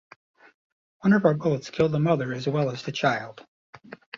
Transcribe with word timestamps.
One 1.01 1.13
of 1.13 1.25
our 1.25 1.35
bullets 1.35 1.69
killed 1.69 1.91
the 1.91 1.99
mother 1.99 2.33
as 2.33 2.47
well 2.47 2.71
as 2.71 2.81
the 2.81 2.91
child. 2.91 3.45